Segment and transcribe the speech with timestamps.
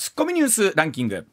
[0.00, 1.26] ツッコミニュースランキング。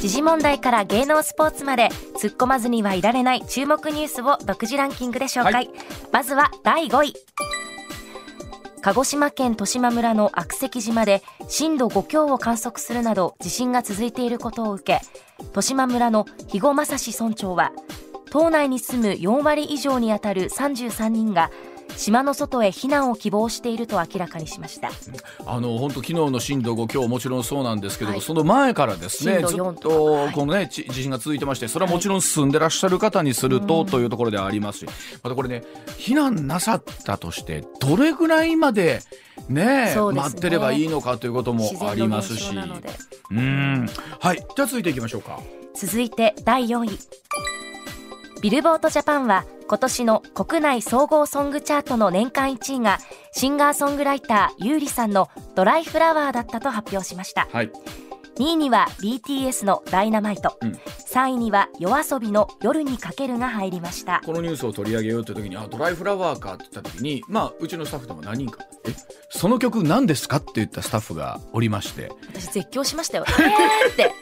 [0.00, 5.70] 時事問題から芸能スポーツまで突っ込まずにはいられない注目ニュースを独自ランキングで紹介、はい、
[6.10, 7.14] まずは第5位。
[8.80, 15.00] 鹿児島県十島村の悪石島で震度5強を観測するなど地震が続いていることを受け
[15.52, 17.70] 十島村の肥後正史村長は
[18.30, 21.50] 島内に住む4割以上にあたる33人が
[21.96, 24.90] 島の外へ避難を希望していると明らかにしました。
[25.46, 34.86] あの本当昨日の震度5強もちろんそうなんですけど、はい、その前からですねずっとこのね、はい、地震が続いてましてそれはもちろん住んでらっしゃる方にすると、はい、というところではありますし
[35.22, 35.62] またこれね
[35.98, 39.00] 避難なさったとしてどれぐらいまで
[39.48, 42.54] ね、ね、待ってればいいのかということもありますし。
[43.30, 43.88] うん。
[44.20, 44.36] はい。
[44.36, 45.40] じゃあ続いていきましょうか。
[45.74, 47.59] 続いて第4位
[48.42, 52.98] ビルボードジャパンは今年の国内総合ソングチャートの年間1位が
[53.32, 57.48] シンガーソングライター、ゆうりさんのドライフラワーだったと発表しました。
[57.52, 57.70] はい、
[58.36, 64.22] 2位には BTS のダイナマイト、うん、3位には夜遊びの夜にかけるが入りました。
[64.24, 68.64] このニュースを取り上げようという時にあドライフラワーかって言った時にまあうちのスタッフでも何人か。
[68.86, 68.94] え
[69.28, 72.10] その曲何ですかって言ったスタッフがおりまして。
[72.32, 73.26] 私絶叫しましたよ。
[73.28, 74.14] えーって。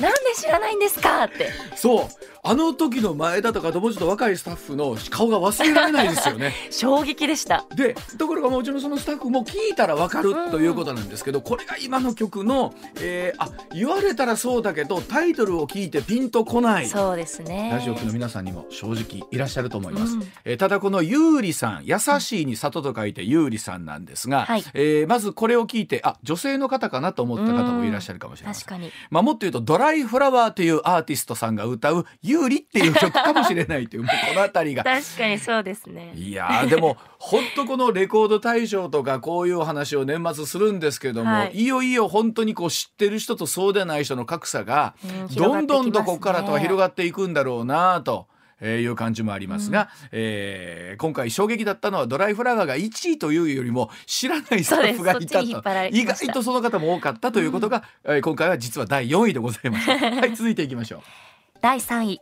[0.00, 1.50] なんで知らないんですかって。
[1.76, 6.52] そうあの時の前田とかともうちょっと若いスタッフの顔が忘れられないですよね。
[6.70, 7.64] 衝撃でした。
[7.74, 16.86] でところがもちろんそのスタッフも聞いたら分かるということなんですけど、これが今の曲の、えー、あ言われたらそうだけどタイトルを聞いてピンとこない。
[16.86, 17.70] そうですね。
[17.72, 34.84] ラジオ機の皆さんにも正直いらっしゃると思います、うん、えー、ただこのゆうりさん優しいに里と書いてゆうりさんなんですが、はい、えー、まずこれを聞いてあ女性の方かなと思った方もいらっしゃるかもしれません、確かに、まあ、もっと言うとドライフラワーというアーティストさんが歌う「ゆうり」っていう曲かもしれないというもうこの辺りが。
[34.84, 36.12] 確かにそうですね。
[36.14, 44.94] いやでも本当このレコード大賞とかこういう話を年末するんですけども、はい、いよいよ本当にこう知ってる人とそうでない人の格差が
[45.36, 48.26] どんどんとここからとは広がっていくんだろうなと。
[48.64, 55.44] えー、いう感じもありますが、うん、えー、今回衝撃だったのはドライフラワーが1位というよりも知らないスタッフがいたと。
[55.90, 59.90] 意外とその方も多かったということが、うん、えー、今回は実は第4位でございます。
[59.90, 61.31] はい続いていきましょう
[61.62, 62.20] 第3位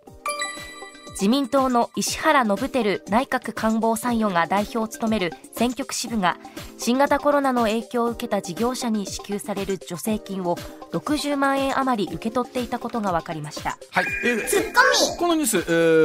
[1.13, 6.37] 自民党の石原伸晃内閣官房参与が代表を務める選挙区支部が
[6.79, 10.57] 新型コロナの影響を受けた事業者に支給される助成金を
[10.93, 13.79] 60万円余り受け取っていたことが分かりました。
[13.91, 14.69] はい、えー、ツッコ
[15.13, 15.61] ミこのニュース、え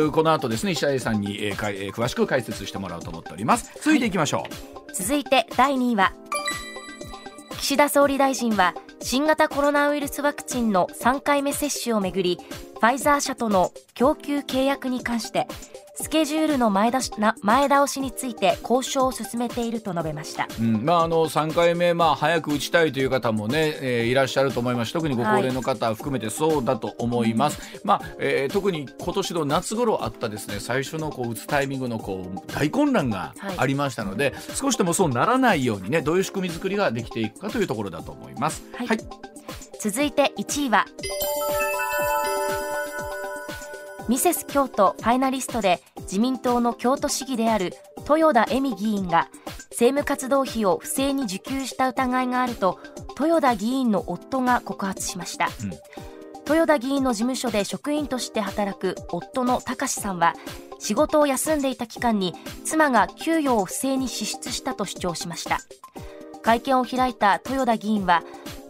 [0.08, 3.72] ー、この後ですね石原さんに、えーかえー、詳しく解説してもらおうと思っております。
[3.76, 4.42] 続いていきましょう。
[4.42, 4.52] はい、
[4.94, 6.14] 続いて第2位は
[7.58, 12.38] 岸田総理大臣は新型コロナウイルスワクチンの3回目接種をめぐり
[12.75, 15.48] ファイザー社との供給契約に関して
[15.98, 20.84] スケジュールの前倒しな前倒しについて交渉を進めていると述べました、うん。
[20.84, 24.92] まあ、あの3回目、まあ、早く打ちたいという方もね、えー、いらっしゃると思います。
[24.92, 38.64] 特にご高齢の方含めてそうだと思います、はい、まあえー、特に今年の夏頃あったですね最初のこう打つタイミングのこう大混乱がありましたので、はい、少しでもそうならないようにねどういう仕組み作りができていくかというところだと思います。
[38.76, 38.98] はい、はい、
[39.86, 40.88] 続いて1位は。
[44.10, 47.72] ミセス京都ファイナリストで自民党の京都市議である
[48.10, 49.30] 豊田恵美議員が
[49.70, 52.80] 政務活動費を不正に受給した疑いがあると
[53.20, 55.72] 豊田議員の夫が告発しました、うん、
[56.50, 60.34] 豊田議員の事務所で職員として働く夫の隆さんは
[60.80, 65.60] 仕事を休んでいた期間に妻が給与を不正に支出したと主張しました。
[66.46, 68.24] 会見を開いた豊田議員は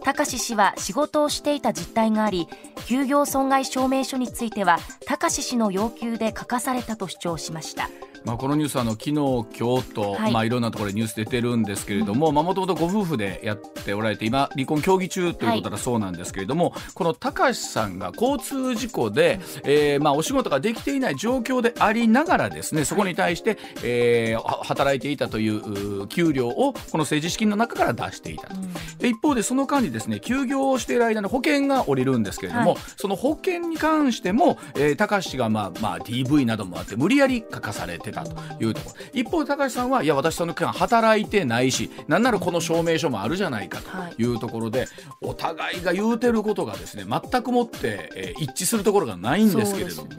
[0.06, 2.46] 高志氏は仕事をしていた実態があり
[2.86, 7.90] 休業損害証明書については高志氏の要求で書かされたと主張しました。
[8.26, 10.32] まあ、このニュースはあの昨日、今日と、はい。
[10.32, 38.96] まあ、いろんなところでニュース出てるんですけれどももともとご夫婦でやっておられて今離婚協議中ということだそうなんですけれども、はい、この高橋さんが交通事故で、えーまあ、お仕事ができていない状況でありながらですねそこに対して、えー、働いていたという給料をこの政治資金の中から出していたと、うん、で一方でその間にですね休業をしている間の保険が下りるんですけれども、はい、その保険に関しても、えー、高橋氏が、まあまあ、DV などもあって無理やり書かされてたというところ。
[39.12, 44.26] 一方高橋さんはいや私その期間働いてないしなんならこの証明書もあるじゃないかとい。
[44.26, 44.88] うところで、はい、
[45.20, 50.10] お互いが言うてることがですね全くもって、えー、一致するところがないんですけれども。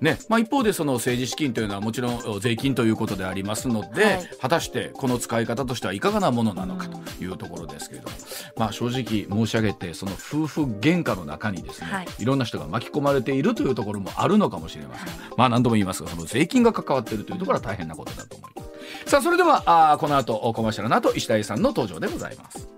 [0.00, 0.18] ね。
[0.28, 8.16] まあ、一方でその政治資金というのはもちろん税金ということでありますので、はい、果たしてこの使い方としてはいかがなものなのかというところですけれども、
[8.56, 18.62] まあ、正直申し上げてその夫婦喧嘩の中にですね、はい、いろんな人が巻き込まれているというところもあるのかもしれません、はい、まあ何度も言いますがその税金が関わっているというところは大変なことだと思いま
[19.04, 22.68] すさあそれではあこの後コマーシャルの後石田さんの登場でございます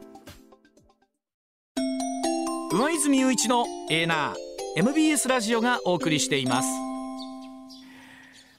[2.73, 4.35] 上泉雄一のエーナー
[4.77, 6.69] MBS ラジオがお送りしています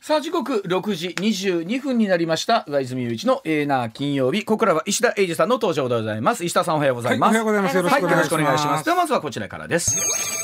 [0.01, 7.89] さあ時刻6時22分になりました上泉雄一のエーナー金曜日ここからは石田英二さんの登場でございます石田さんおはようございます、はい、おはようございますよろ
[8.23, 10.42] しくお願いしますではまずはこちらからです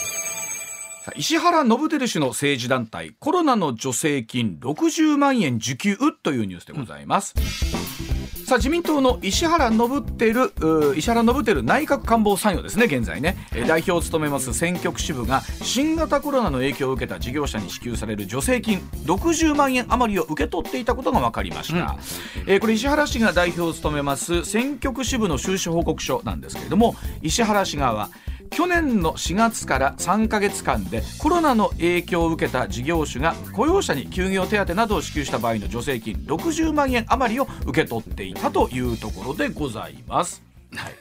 [1.15, 8.09] 石原伸晃氏の政治団体コロナの助成金60万円受給というニュースでございます、うん
[8.49, 21.99] さあ自民党の石原伸晃石原伸晃内閣官房参与ですね現在ね、え代表を務めます選挙区支部が新型コロナの影響を受けた事業者に支給される助成金60万円余りを受け取っていたことが分かりました、うん、
[22.51, 28.09] えー、これ石原氏が代表を務めます選挙区支部の収支報告書なんですけれども石原氏側は
[28.51, 40.41] 去年の4月から3か月間でコロナの影響を受けた事業主が雇用者に休業手当などを支給した場合の助成金60万円余りを受け取っていたというところでございます。
[40.75, 40.93] はい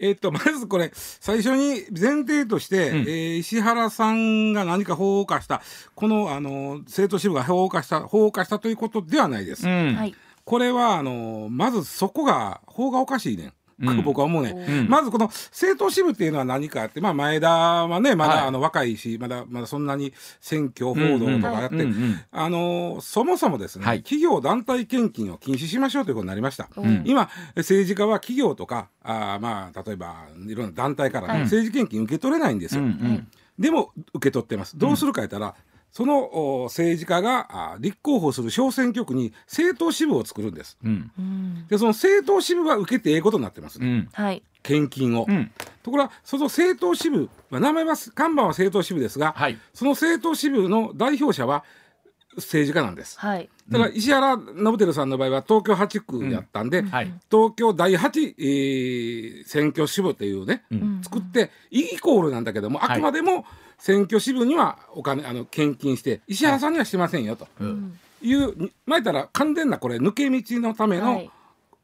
[0.00, 5.60] えっと、まずこれ、最初に前提として、うん、えー、石原さんが何か法を犯した、
[5.96, 9.66] この、あの、政党支部が法を犯した、法を犯したということではないです。
[9.66, 10.14] うん、
[10.44, 13.52] これは、あの、まずそこが、法がおかしいねん。
[13.78, 21.86] 僕は思うね、うん、まずこの政党支部っていうのは何かって、まあ、前田はねまだあの若いし、まだまだそんなに選挙報道とかやって、
[22.32, 32.82] あのそもそもですね、はい、企業団体献金を禁止しましょうということになりました、うん、今政治家は企業とかあまあ例えばいろんな団体から、ね、政治献金受け取れないんですよ、
[33.58, 34.78] でも受け取ってます。
[34.78, 35.54] どうするか言ったら、
[35.90, 40.78] その政治家が立候補する小選挙区に政党支部を作るんです。
[40.84, 44.08] うん、でその政党支部は受けてええことになってます、ね、うん、
[44.62, 45.26] 献金を。
[45.28, 45.50] うん、
[45.82, 51.64] ところがその政党支部、まあ、名前は看板は政党支部ですが、はい、その政党支部の代表者は
[52.36, 53.18] 政治家なんです。
[53.18, 56.88] はいだから石原伸晃さんの場合は東京8区やったんで、うん。
[56.88, 63.44] はい、東京第8、えー、選挙支部っていうね、うん、作ってイコールなんだけどもあくまでも
[63.78, 67.46] 選挙支部にはお金あの献金して石原さんにはしてませんよと。
[68.20, 71.30] いう、まあ言ったら完全なこれ抜け道のための、はい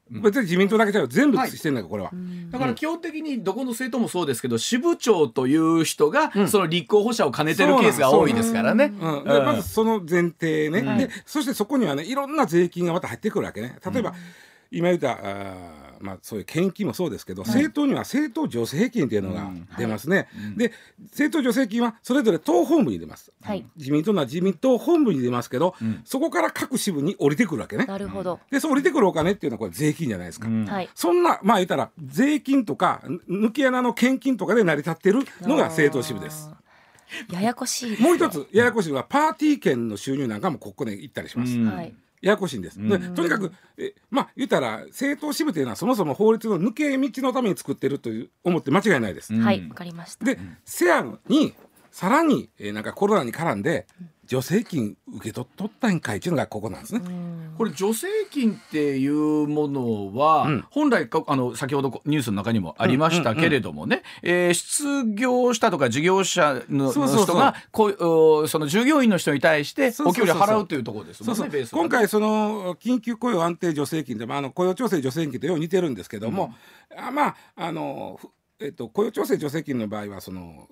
[0.09, 2.11] 別に自民党だけじゃ全部してんだこれは、
[2.51, 13.77] だから基本的にどこの政党もそうですけど支部長という人がその立候補者を兼ねてるケースが多いですからね、うんでまずその前提ね、でそしてそこにはねいろんな税金がまた入ってくるわけね。
[13.91, 14.13] 例えば、
[14.71, 20.71] 今言ったあまあ、そういう献金もそうですけど、政党には政党助成金っていうのが出ますね、で
[21.03, 27.85] 政党助成金はそれぞれ党本部に出ます、はい、自民党は自民党本部に出ますけど、そこから各支部に降りてくるわけね。
[27.85, 28.39] なるほど。
[28.51, 30.47] でそう降りてくるお金っていうのはこれ税金じゃないですか、
[30.93, 36.49] そんなまあ言ったら税金とか抜け穴の献金とかで成り立ってるのが政党支部です。
[37.31, 41.57] ややこしい、もう一つややこしいのはパーティー券の収入なんかもここで行ったりします。
[41.57, 42.79] はいややこしいんです。
[42.79, 49.33] でとにかくえまあ言ったら政党支部というのはそもそも法律の抜け道のために作ってるという思って間違いないです。
[49.33, 50.25] はいわかりました。
[50.25, 51.53] でせやに
[51.95, 53.87] さらに、えー、なんかコロナに絡んで、
[54.27, 57.01] 助成金受け取ったんかいっていうのがここなんですね。
[57.57, 71.65] これ助成金っていうものは、うん、本来あの先ほどニュースの中にもありましたけれどもね、え失業したとか事業者の人がこその従業員の人に対してお給料払うというところですもんね。
[71.71, 76.53] 今回その緊急雇用安定助成金で、まあ、あの雇用調整助成金とよう似てるんですけども、
[76.91, 78.19] うん、あまああの
[78.59, 80.67] えっと雇用調整助成金の場合はその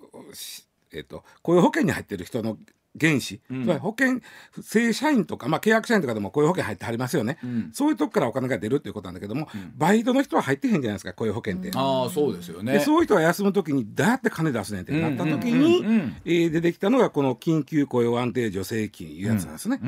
[0.91, 2.57] えっと雇用保険に入ってる人の
[2.99, 4.19] 原資、うん、保険
[4.61, 11.71] 正社員とか、まあ、契約社員とかでも雇用保険入ってはりますよね、うん、そういうとこからお金が出るということなんだけども、うん、バイトの人は入ってへんじゃないですか雇用保険って。
[11.73, 12.79] あそうですよね。
[12.79, 15.83] そういう人が休む時にどうやって金出すねんってなった時に、
[16.25, 19.79] えー、出てきたのがこの緊急雇用安定助成金いうやつなんですね。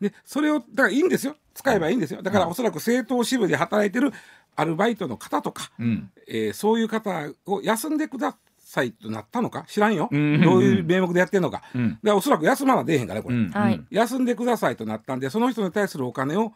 [0.00, 1.36] でそれをだからいいんですよ。
[1.54, 2.22] 使えばいいんですよ。
[2.22, 4.12] だからおそらく政党支部で働いてる
[4.56, 8.36] アルバイトの方とか、うん、えー、そういう方を休んでくだ
[8.70, 9.64] 歳となったのか？
[9.66, 10.34] 知らんよ、うん。
[10.34, 16.52] うん、どういう名目でやってんのか、うん、でおそらく休まな出えへんからこれ、うん、休んでくださいとなったんでその人に対するお金を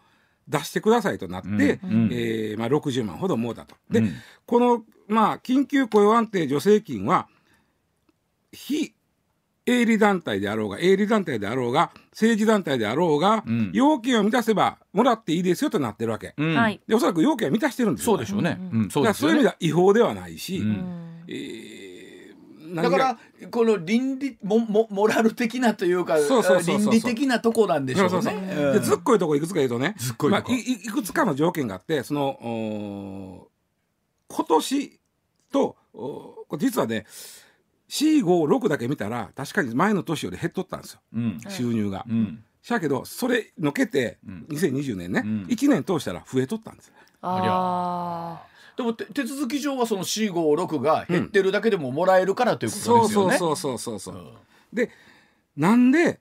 [0.46, 3.74] 出してくださいとなって、うん、えー、まあ、60万ほどもうだと。
[3.90, 4.02] で、
[4.46, 7.26] この、まあ、緊急雇用安定助成金は
[8.52, 8.94] 非
[9.66, 21.83] 営利団体であろうが営利団体であろうが政治団体であろうが、うん、要件を満たせばもらっていいですよとなってるわけ、うん、でおそらく要件は満たしてるんですよ、そうでしょうね、うん、そういう意味では違法ではないし、うん、えー
[22.82, 23.18] だから
[23.50, 28.72] この倫理モモモラル的なというか倫理的なとこなんでしょうね。
[28.74, 29.94] でずっこいとこいくつか言うとね
[30.30, 33.48] まあ、いいくつかの条件があってその
[34.28, 35.00] 今年
[35.52, 35.76] と
[36.58, 37.06] 実はね
[37.88, 42.04] 456だけ見たら確かに前の年より減っとったんですよ、うん、収入が。
[42.08, 42.44] うん。
[42.62, 46.92] しゃけどそれのけて2020年ね、うん、1年通したら増えとったんです。
[47.20, 48.42] あ
[48.76, 53.38] でも手手続き上はその456が減ってるだけでももらえるからということそうですよね。
[53.38, 54.32] そうそうそうそうそう。
[54.72, 54.90] で
[55.56, 56.20] なんで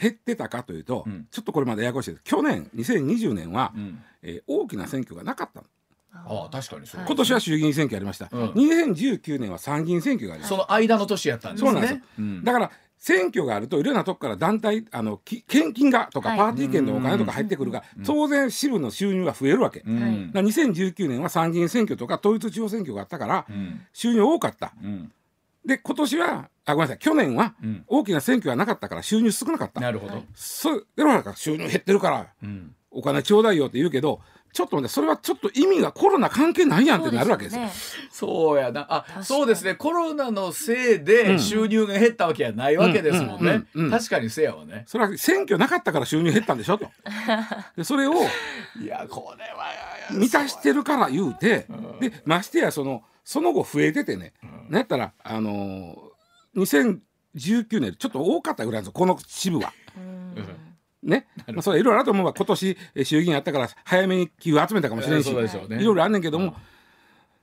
[0.00, 1.26] 減ってたかというと、うん。
[1.30, 2.22] ちょっとこれまでややこしいです。
[2.24, 4.02] 去年2020年は、うん。
[4.22, 5.66] えー大きな選挙がなかったの。
[6.12, 8.50] ああ確かにそう、今年は衆議院選挙ありました、うん。
[8.50, 10.56] 2019年は参議院選挙がありました。
[10.56, 11.70] その間の年やったんですね。
[11.70, 12.00] そうなんですよ。
[12.18, 12.44] うん。
[12.44, 16.38] だから選挙があるといろんなとこから団体あのき献金がとか、はい。
[16.38, 20.26] パーティー券のお金とか入ってくるが、当然支部の収入は増えるわけ、うんはい。
[20.26, 23.80] だから2019年は参議院選挙とか統一地方選挙があったから、うん。
[23.92, 24.72] 収入多かった。
[24.82, 25.12] うん。
[25.64, 27.84] で今年はあごめんなさい去年はうん。
[27.86, 30.14] 大きな選挙がなかったから収入少なかった、なるほど。
[30.14, 32.74] はいそうでもなんか収入減ってるからうん。
[32.90, 34.20] お金ちょうだいよって言うけど
[34.52, 37.62] ちょっと待ってそれはちょっと意味がコロナ関係ないやんってなるわけですよ。
[38.10, 38.86] そうやな。
[38.88, 39.74] あそうですね。
[39.74, 44.84] コロナのせいで収入が減ったわけやないわけですもんね、確かにせやわね。
[44.86, 46.78] それは選挙なかったから収入減ったんでしょ？
[46.78, 46.90] と。
[47.76, 48.14] でそれを
[48.82, 49.72] いやこれは
[50.10, 51.66] 満たしてるから言うて、
[52.00, 54.32] でましてやそのその後増えててね、
[54.70, 54.80] なん。
[54.80, 56.98] やったらあのー、
[57.36, 59.72] 2019年ちょっと多かったぐらいですよこの支部は。
[59.96, 60.67] うん
[61.02, 62.32] ね、まあ、それいろいろあると思うわ。
[62.32, 65.80] 今年えー衆議院やったから早めに寄付集めたかもしれんし、ね。
[65.80, 66.54] いろいろあんねんけども、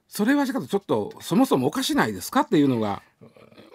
[0.08, 3.02] それはしかとちょっとそもそもおかしないですかっていうのが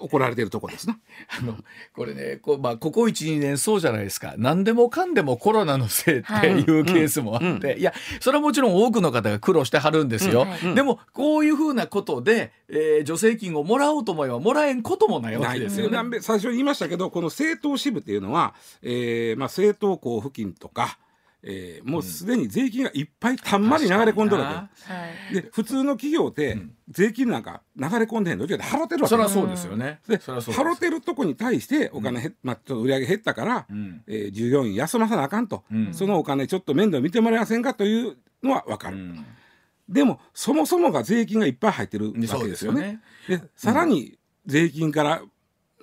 [0.00, 0.98] 怒られてるとこですな。
[1.38, 1.56] あの
[1.94, 4.34] これねこ,、まあ、ここ12年そうじゃないですか。
[4.38, 6.80] 何でもかんでもコロナのせいってい。
[6.80, 15.96] うケースもあって、いやそれはもちろん多くの方が苦労してはるんですよ、うんでもこういうふうなことで、えー助成金をもらおうと思えばもらえんこともないわけですすよね。
[15.96, 16.20] よね。
[16.20, 20.98] 最初に言いましたけどこの政党支部っていうのは、えーまあ、政党交付金とか、
[21.42, 24.92] えーもうすでに税金がいっぱいたんまり流れ込んどるわけ。
[24.92, 25.34] はい。
[25.34, 30.00] で普通の企業って税金なんか流れ込んでへんのどっちかって払ってるわけそりゃそうですよね。
[30.06, 34.02] で払ってるとこに対してお金へ、まあ、ちょっと売り上げ減ったから、うん。
[34.06, 35.94] えー従業員休まさなあかんと、うん。
[35.94, 39.24] そのお金ちょっと面倒見てもらえませんかというのは分かる、うん。
[39.88, 43.00] でもそもそもが税金がいっぱい入ってるわけですよね。
[43.28, 45.22] でさらに税金から、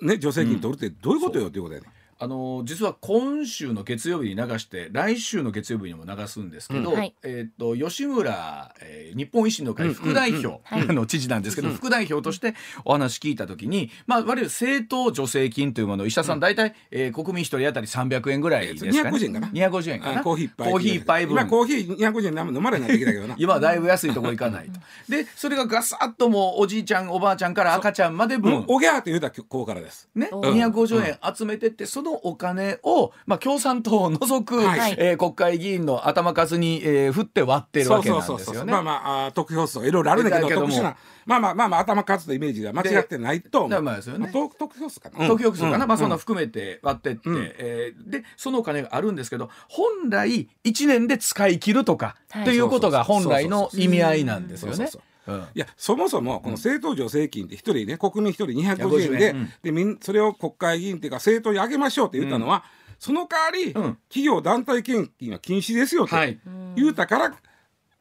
[0.00, 1.90] ね、助成金取るってどういうことよっていうことだよね。
[2.20, 7.14] あの実は今週の月曜日に流して来週の月曜日にも流すんですけど、うんはい。
[7.22, 10.86] えっと吉村、えー日本維新の会副代表、はい。
[10.94, 19.16] の知事なんですけど、副代表としてお話聞いた時に、まあ、いわゆる政党助成金というものを石田さん、大体、えー国民一人当たり300円ぐらいですかね。
[19.16, 19.48] 250円かな。
[19.48, 20.20] 250円かな。
[20.20, 21.32] あコーヒー一杯コーヒー一杯分。
[21.32, 23.34] 今コーヒー250円飲まれないといけないけどな。
[23.38, 24.80] 今はだいぶ安いところ行かないと。
[25.08, 28.76] でそれがガサッともうおじいちゃんおばあちゃんから赤ちゃんまでもう分。
[28.76, 30.08] おぎゃーって言うたらこうからです。
[30.14, 34.96] ね、うん250円集めてって、そのお金を、まあ、共産党を除く、はい。
[34.98, 38.72] えー国会議員の頭数に、えー振って割ってるわけなんですよね。
[38.72, 40.66] まあまあ得票数いろいろあるんだけどだけども。
[40.68, 40.96] 特殊な
[41.26, 43.70] まあまあまあまあ頭数とイメージが間違ってないと思う。
[43.70, 44.20] でまあまあですよね。
[44.20, 45.26] まあと得票数かな。
[45.26, 45.88] 得票数かな、うん。
[45.88, 47.52] まあそんな含めて割ってって、うん。
[47.58, 52.44] えーでそのお金があるんですけど本来1年で使い切るとか、はい。
[52.44, 53.32] ということがそうそうそう。
[53.32, 54.76] 本来の意味合いなんですよね。
[54.76, 55.02] そうそう。
[55.02, 55.04] う。
[55.04, 55.08] ん
[55.54, 59.36] いやそもそもこの政党助成金って一人ね国民一人250円で250円。
[59.36, 59.50] うん。
[59.62, 62.64] でみんそれを国会議員っていうか政党にあげましょうって言ったのは、
[62.98, 63.98] その代わり、うん。
[64.08, 66.40] 企業団体献金は禁止ですよとはい。
[66.76, 67.36] 言うたから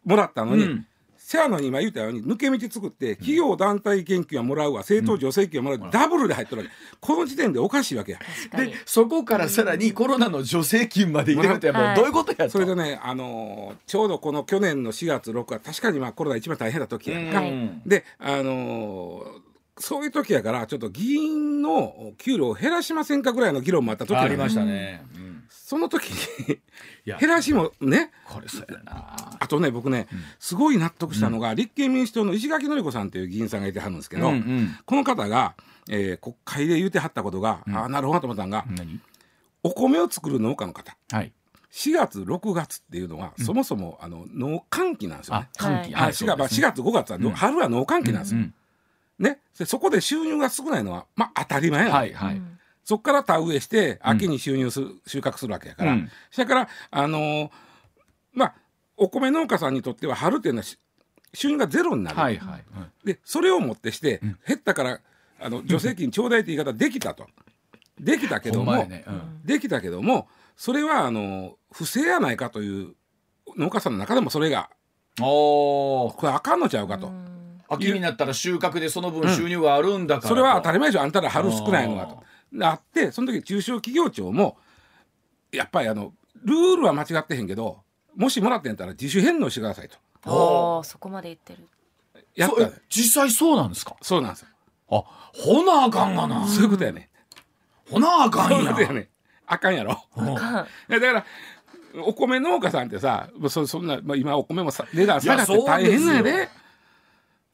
[0.05, 0.87] もらったのに、うん
[1.29, 6.73] せやのに今言ったように抜け道作って企業団体献金はもらうわ政党助成金はもらう、ダブルで入ってるわけ。
[7.01, 8.19] この時点でおかしいわけや。
[8.55, 12.51] でそこからさらにコロナの助成金まで入れるってもうどういうことやと。
[12.51, 17.81] それでね、あのーちょうどこの去年の4月6月確かにまあコロナ一番大変な時やんか、うん。
[17.85, 19.23] であのー
[19.79, 25.03] そういう時やからちょっと議員の給料を減らしませんかぐらいの議論もあった時ありましたね。
[25.13, 25.43] うん。
[25.49, 26.59] その時に
[27.19, 28.11] 減らしもね。
[28.25, 29.37] これそうやな。
[29.39, 30.07] あとね僕ね、
[30.39, 34.77] すごい納得したのが、立憲民主党の石垣のり子さんという議員さんがいてはるんですけど、うんうん。
[34.85, 35.55] この方が、
[35.89, 38.99] えー国会で言うてはったことが、ああなるほどなと思ったのが、何？
[39.63, 40.95] お米を作る農家の方。
[41.11, 41.31] はい。
[41.71, 45.49] 4月6月っていうのは、そもそもあの農寒期なんですよね。
[45.57, 45.63] あ。
[45.63, 45.93] 寒気。
[45.93, 48.41] はい、4, 月まあ4月5月は、春は農寒期なんですよ。
[48.41, 48.53] うん
[49.19, 52.41] ね、でそこで収入が少ないのは、まあ、当たり前なの、はいはい。
[52.87, 56.09] そこから田植えして秋に収入する、収穫するわけやから、うん。
[56.31, 57.49] それから、あのー
[58.31, 58.55] まあ、
[58.95, 60.79] お米農家さんにとっては春っていうのはし
[61.33, 62.63] 収入がゼロになる、はいはい。
[63.05, 65.01] でそれをもってして、減ったから
[65.41, 67.27] あの助成金ちょうだいって言い方できたと。
[67.99, 69.03] できたけども、ね。
[69.05, 69.41] うん。
[69.43, 72.95] できたけどもそれはあの不正やないかという
[73.57, 74.69] 農家さんの中でもそれが
[75.19, 76.13] おー。
[76.13, 77.11] これあかんのちゃうかと。
[77.67, 81.01] 秋になったら収穫でその分収入があるんだからと、それは当たり前でしょ。
[81.01, 82.23] あんたら春少ないのがと。
[82.61, 84.57] あってその時中小企業庁も
[85.51, 86.13] やっぱりあの
[86.43, 87.79] ルールは間違ってへんけど
[88.15, 89.97] もしもらってんやったら自主返納してくださいと。
[90.29, 91.59] おーそこまで言ってる
[92.35, 92.51] やっ
[92.89, 93.95] 実際そうなんですか？
[94.01, 94.47] そうなんですよ。
[94.89, 97.09] あほなあかんがなそういうことやね。
[97.89, 99.09] ほなあかそういんやうことやね。
[99.45, 100.03] あかんやろ。
[100.15, 101.25] うんいやだから
[102.05, 106.49] お米農家さんってさもうそそんな、まあ、今お米もさ値段下がっていやそう大変なんやですで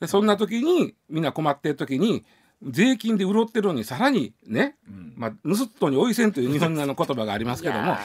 [0.01, 2.25] でそんな時にみんな困ってる時に
[2.65, 4.75] 税金で潤ってるのにさらにね、
[5.15, 7.97] まあ、盗っ人においせんという日本の言葉がありますけども。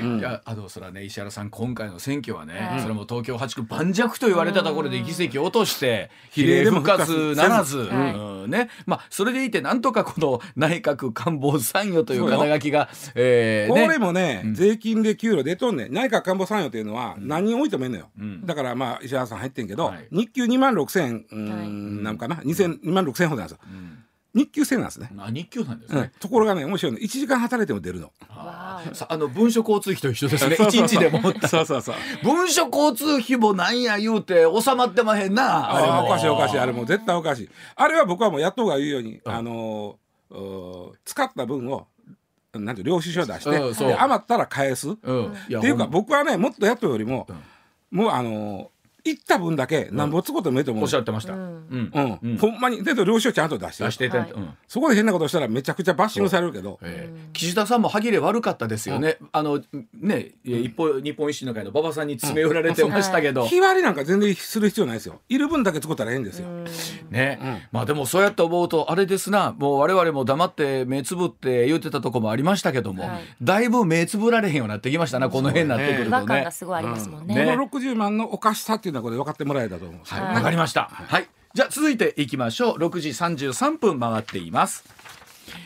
[0.00, 8.70] いやあのそれはね石原さん今回の選挙はね、はい、それも東京8区盤石と言われたところで議席を落として比例復活ならず、うん、ね。
[8.86, 22.36] まあそれでいてなんとかこの内閣官房参与という肩書きが、えーね、これもね、うん、税金で給料出とんね内閣官房参与というのは何人置いてもえんのよ、うん、だからまあ石原さん入ってんけど、はい、日給2万6千円なんかな。
[22.36, 23.58] 2万6千円ほどなんですよ。
[24.34, 25.10] 日給制なんですね。
[25.18, 26.98] あ日給なんですね、うん、ところがね面白いの。
[26.98, 28.12] 1時間働いても出るの。
[28.28, 30.56] ああの文書交通費と一緒ですね。
[30.58, 31.20] 一日でも。
[31.48, 31.94] そうそうそう。
[32.22, 35.74] 文書交通費もなんや言うて収まってまへんな。
[35.74, 36.06] あれも。
[36.06, 36.58] おかしいおかしい。
[36.58, 37.50] あれも絶対おかしい。
[37.74, 39.98] あれは僕はもう野党が言うように、うん、あの
[41.04, 41.88] 使った分を
[42.52, 47.28] なんて領収書出して、うん、余ったら返す、うん、っていうか僕はねもっと野党よりも、
[47.90, 48.70] もうあの
[49.04, 52.20] 行った分だけなんぼつこともええと思う、おっしゃってました、うん。
[52.22, 52.36] うん。
[52.36, 53.84] ほんまにで領収書ちゃんと出して。
[53.84, 54.18] 出してて、
[54.68, 56.78] そこで変なことしたらめちゃくちゃバッシングされるけど、
[57.32, 59.62] 岸田さんも歯切れ悪かったですよね、あの
[59.94, 65.20] ね一方日本維新の会の馬場さんに詰め寄られてましたけど、日割りなんか全然する必要ないですよ。
[65.28, 66.48] いる分だけ作ったらええんですよ、
[67.10, 69.54] ね、まあでもそうやって思うとあれですな。
[69.58, 73.08] もう我々も黙って目つぶって言ってたとこもありましたけども、
[73.42, 76.20] だいぶ目つぶられへんようになってきましたなこの辺になってくるとね。
[76.20, 80.84] この60万のおかしさっていうのはこれ分かってもらえたと思うはい、わかりました。
[80.90, 81.28] はい。
[81.52, 82.78] じゃあ続いていきましょう。
[82.78, 84.84] 6時33分回っています。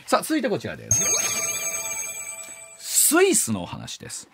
[0.07, 1.03] さあ続いてこちらです。
[2.77, 4.29] スイスのお話です。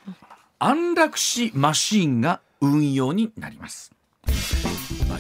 [0.60, 3.92] 安楽死マシンが運用になります。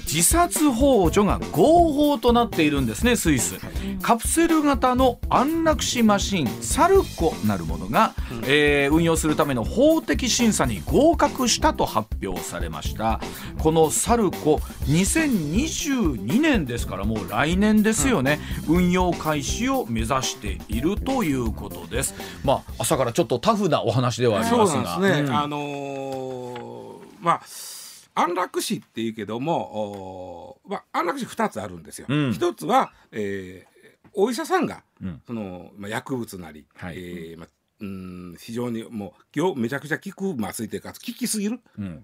[0.05, 3.55] 自殺幇助が合法となっているんですねスイス。
[4.01, 8.13] カプセル型の安楽死マシンサルコなるものが、
[8.45, 13.19] えー、運用するための法的審査に合格したと発表されました。
[13.59, 14.55] このサルコ
[14.87, 22.15] 2022年ですからもう来年ですよね、うん、運用開始を目指しているということです。
[22.43, 24.93] まあ朝からちょっとタフなお話ではありますが。
[24.93, 27.70] そうですね、うん、あのー、まあ
[28.15, 32.07] 安楽死っていうけども、まあ、安楽死2つあるんですよ。
[32.09, 37.47] うん、1つは、えー、お医者さんが、うん、そのまあ、薬物なり、はい、えー、まあ
[37.81, 41.59] うん非常にもう今日めちゃくちゃ効く麻酔というか効きすぎる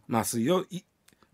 [0.09, 0.83] 麻酔をい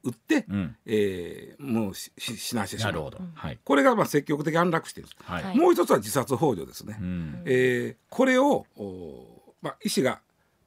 [0.04, 10.20] 打って、うん、えー、もうし死なしてしまう、はい、これがまあ積極的安楽死です、はい、もう一つは自殺幇助ですね、うん、えー、これをお、まあ、医師が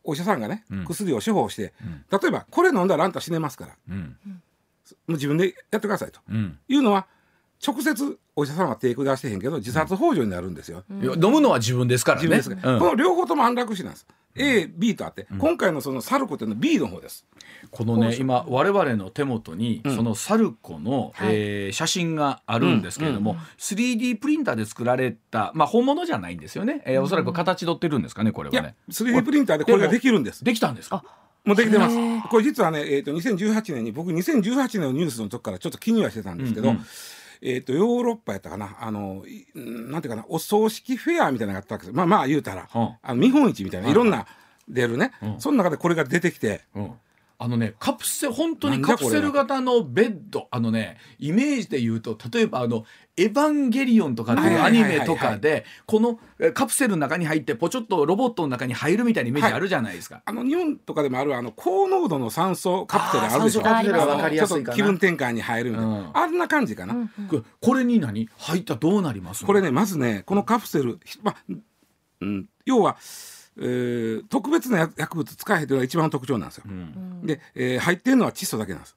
[0.06, 1.74] お医者さんがね、うん、薬を処方して、
[2.10, 4.14] 例えばこれ飲んだらあんた死ねますから、も
[5.08, 6.20] う自分でやってくださいと、
[6.68, 7.06] いうのは
[7.64, 12.40] 直接お医者さんは手下してへんけど自殺幇助になるんですよ、飲むのは自分ですからね。
[12.42, 14.06] この両方とも安楽死なんです。
[14.38, 17.26] A、B とあって、今回のそのサルコっていうのは B の方です。
[17.70, 28.74] このね今我々の手元に、そのサルコの、はえ写真があるんですけれども、3D プリンターで作られたまあ本物じゃないんですよね、えー、おそらく形取ってるんですかねこれはね。
[28.90, 30.44] 3D プリンターでこれができるんです。
[30.44, 31.02] できたんですか？
[31.44, 31.96] もうできてます。
[32.28, 36.86] これ実はね、えーと、2018年に僕2018年のニュースの時からちょっと気にはしてたんですけど、うんうん
[37.42, 38.76] えーと、ヨーロッパやったかな。
[38.80, 41.96] あのなんていうかなお葬式フェアみたいなのがあったわけです。
[41.96, 44.26] まあまあ言うたら、あの見本市みたいないろんな
[44.68, 46.92] 出るね、うん、その中でこれが出てきて、うん、
[47.38, 50.48] あのねカプセ本当にカプセル型のベッド。
[50.50, 52.84] あのねイメージで言うと例えばあの
[53.18, 56.18] 「エヴァンゲリオン」とかっていうアニメとかでこの
[56.54, 63.60] カプセルの中に入ってポチョッとロボットの中に入るみたいなイメージあるじゃないですか、はい、あの日本とかでもあるあの高濃度の酸素カプセルあるでしょ。
[63.62, 68.28] カプセルかりやすいか気分転換に入るみたいな、うん、あんな感じかな、うんうん、これに何？
[68.38, 69.44] 入ったらどうなります？
[69.44, 71.36] これねまずねこのカプセル、まあ
[72.22, 72.96] うん、要は
[73.58, 76.64] えー、特別な薬物使えへんというのが一番特徴なんですよ。
[76.66, 78.96] うん、で、えー、入ってるのは窒素だけなんです。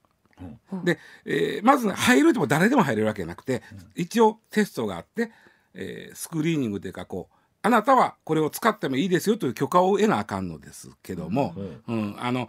[0.72, 5.32] うん、で、えー、まず、ね、入るとも誰でも入れるわけじゃなくて、うん、一応テストがあって、
[5.74, 11.54] えー、スクリーニングというかこうあなたはこれを使ってもいいですよという許可を得なあかんのですけども、
[11.88, 12.48] うん、あの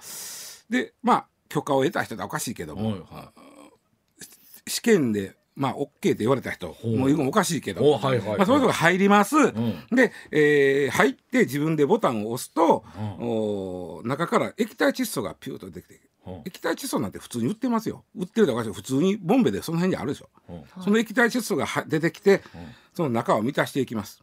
[0.69, 2.99] でまあ許可を得た人はおかしいけども、
[4.69, 12.83] 試験でまあ OK って言われた人もいるのもおかしいけど、はいはいまあ、そういう人が入ります、うん、で、えー、入って自分でボタンを押すと、
[13.21, 18.05] うん、お中から液体窒素がピューと出てきて、うん、液体窒素なんて普通に売ってますよ。
[18.17, 22.41] 売ってるとか普通にボンベでその辺にあるでしょ、うん、その液体窒素が出てきて、
[22.95, 24.23] その中を満たしていきます、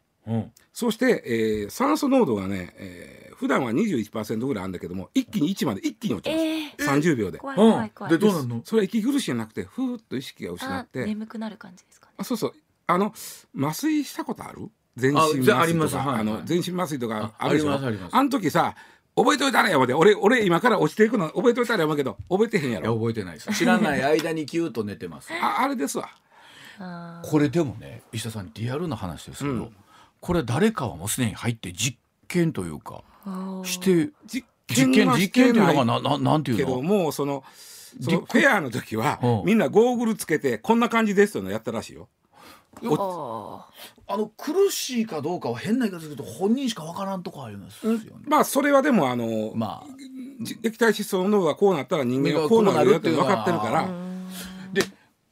[0.74, 7.38] そして、えー、酸素濃度がね、えー普段は21%ぐらいあるんだけども一気に1まで一気に落ちます、えー、30秒で。
[7.38, 8.14] 怖い怖い怖い。
[8.14, 8.62] でどうなんの？
[8.66, 11.06] それは息苦しいじゃなくてふーっと意識が失って。
[11.06, 12.54] 眠くなる感じですか、ね、あそうそう。
[12.88, 13.14] あの
[13.56, 14.72] 麻酔したことある？
[14.96, 15.20] 全身
[15.52, 16.16] 麻酔とか。
[16.18, 17.80] あの全身麻酔とかあるでしょ？
[18.12, 18.74] あの時さ
[19.16, 22.96] 覚えといたらやまで俺俺今から落ちていくの覚えといたらやまけど覚えてへんやろ。
[22.96, 23.54] 覚えてないです。
[23.54, 25.30] 知らない間にキューと寝てます。
[25.32, 26.10] ああれですわ。
[27.22, 29.76] これでもね石田さんリアルな話ですけど、うん
[30.20, 33.04] これ誰かはもうすでに入って実験というか
[33.64, 37.44] して実実験実験というのがないなななんていうけどのもその
[38.02, 39.46] その実フェアの時はうん。
[39.46, 42.10] みんなゴーグルつけてこんな感じですというのをやったらしいよ。
[42.80, 43.68] あ
[44.08, 48.02] あの苦しいかどうかは変な言い方すると本人しかわからんとこありますよね。
[48.28, 49.98] まあそれはでもあの、まあ。
[50.40, 53.90] じ液体窒素の濃度がこうなったら人間はこうなるよって分かってるから。
[54.74, 54.84] で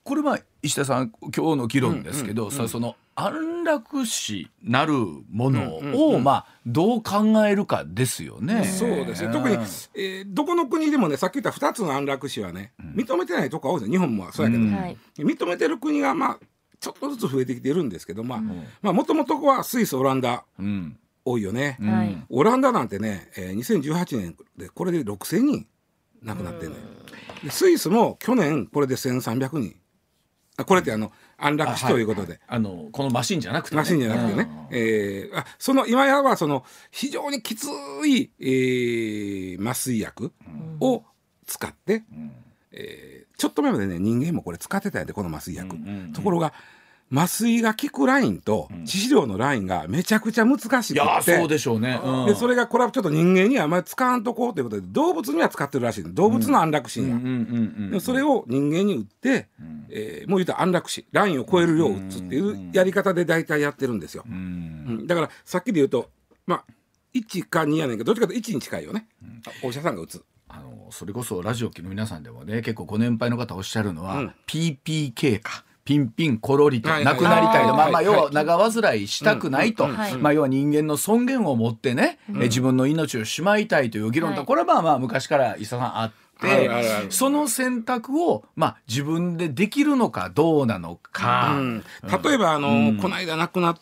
[0.03, 4.93] これまあ石田さん今日の議論ですけど、さその安楽死なる
[5.29, 8.63] ものうんうんをまあどう考えるかですよね。
[8.63, 9.33] そうですね。
[9.33, 14.73] 特に、えーどこの国でもねさっき言った2つの安楽死はね、認めてないとこ多いですよ日本もそうやけど、うん。
[14.73, 14.97] はい。
[15.17, 16.39] 認めてる国がまあ
[16.79, 18.41] ちょっとずつ増えてきてるんですけどまあ
[18.81, 20.97] まあもともとはスイスオランダうん。
[21.27, 21.91] 多いよね、うん。
[21.91, 22.23] はい。
[22.29, 25.67] オランダなんてね、えー、2018年でこれで6,000人
[26.21, 26.81] 亡くなってんのよ。
[27.43, 29.75] でスイスも去年これで1,300人。
[30.57, 32.03] あこれってあの安楽死とい。
[32.03, 32.39] うことで。
[32.47, 37.67] あのこのマシンじゃなくて、ね、マシンじゃなくてね、えーあその今やはその非常にきつ
[38.05, 40.33] い、えー麻酔薬
[40.79, 41.03] を
[41.45, 42.03] 使って、
[42.71, 46.13] えーちょっと前までね人間もこれ使ってたんやでこの麻酔薬、うんうんうん。
[46.13, 46.53] ところが
[47.11, 51.99] 麻酔が効くラインと致死量のラインがめちゃくちゃ難しくいやてそうでしょうね。
[52.03, 52.25] うん。
[52.25, 59.47] でそれがこれはちょっと人間にはあまり使わんとこうということで動物には使ってるらしい動物の安楽死や、それを人間に打って、
[59.89, 61.05] えーもう言うたら安楽死。
[61.11, 64.23] ラインを超える量を打つっていうやり方で大体やってるんですよ。
[64.27, 64.33] うん。
[64.33, 64.37] う
[65.03, 65.07] ん。
[65.07, 66.09] だからさっきで言うと
[66.47, 66.63] まあ
[67.13, 69.07] 1か2やねんけどどっちかというと1に近いよね、
[69.63, 70.23] お医者さんが打つ。
[70.47, 74.33] あのそれこそラジオ機の皆さんでもね結構ご年配の方おっしゃるのは、うん。
[74.47, 75.63] PPK か。
[75.85, 91.83] ピンピンコロリとはいはい亡くなりたいと、はいまあまあはい要は長患いしたくないと、まあ要は人間の尊厳を持ってね、え自分の命をしまいたいという議論と、はいこれはまあまあ昔から伊佐さんあって、その選択をまあ自分でできるのかどうなのか、うん。
[92.23, 93.77] 例えばあの、この間亡くなっ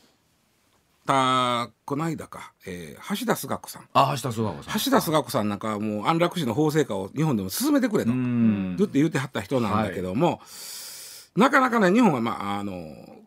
[1.06, 3.88] たこの間か、えー橋田壽賀子さん。
[3.94, 4.80] あ橋田壽賀子さん。
[4.80, 8.76] 橋田壽賀子さんなんかはもう安楽死の法制化を日本でも進めてくれと、うん。
[8.78, 10.42] ずっと言ってはった人なんだけども、
[11.36, 12.80] なかなかね日本はまああの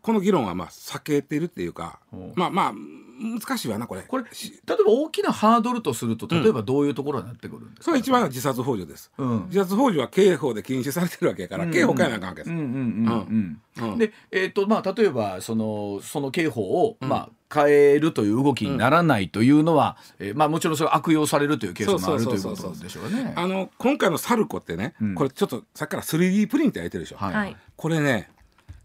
[0.02, 2.32] この議論はまあ避けてるっていうか、うん。
[2.36, 2.74] まあまあ
[3.18, 4.02] 難しいわなこれ。
[4.02, 9.46] これ例えば大きなハードルとすると例えばどういうところになってくるんですか、それ一番は自殺幇助です、うん。
[9.46, 13.60] 自殺幇助は刑法で禁止されてるわけやから、刑法変えなあかんわけです、うんうんうん。
[13.78, 13.92] うん。
[13.92, 13.98] うん。
[13.98, 23.32] で、えーとまあ、例えばそのその刑法を、まあ、変えるという動きにならないというのは、えーまあ、もちろんそれは悪用されるというケースもあるということでしょうね。
[23.34, 25.14] あの今回のサルコってね、うん。
[25.14, 27.34] これちょっとさっきから 3D プリンターやってるでしょ、はい。
[27.34, 28.30] はいこれね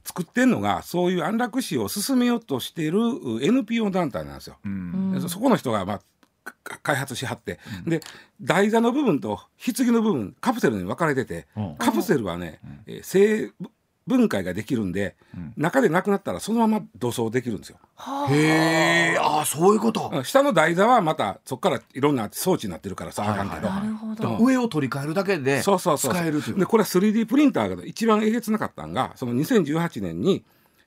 [0.03, 2.99] 作ってんのがそういう安楽死を進めようとしている
[3.41, 4.57] NPO 団体なんですよ。
[5.27, 6.01] そこの人が、まあ、
[6.63, 8.01] か開発しはって、で
[8.41, 11.75] 台座の部分と棺の部分カプセルに分かれてて、うん。
[11.77, 13.53] カプセルはね、えー生
[14.07, 15.15] 分解ができるんで、
[15.57, 17.77] 中でなくなったらそのまま土葬できるんですよ。
[18.29, 20.09] へえあそういうこと。
[20.11, 20.23] うん。
[20.23, 24.29] 下の台座はまたそこからいろんな装置になってるからさあかんけど。
[24.29, 24.37] ど。
[24.39, 26.13] 上を取り替えるだけでそうそうそう。
[26.13, 26.59] 使えるという。
[26.59, 30.43] でこれは 3D プリンターが一番えげつなかったんがその2018年に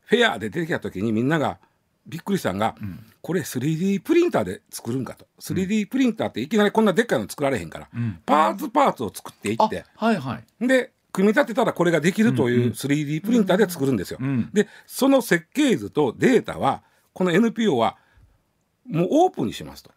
[0.07, 1.59] フェアで出てきた時にみんなが
[2.07, 2.74] びっくりしたんが、
[3.22, 5.27] これ 3D プリンターで作るんかと。
[5.40, 8.20] 3D プリンターっていきなりこんなでっかいの作られへんから、ん。
[8.27, 9.85] パーツパーツを作っていあって。
[9.96, 10.66] はいはい。
[10.66, 14.18] で組み立てたらこれができるという 3D プリンターで作るんですよ。
[14.18, 17.96] んでその設計図とデータはこの NPO は
[18.85, 19.92] もうオープンにしますと。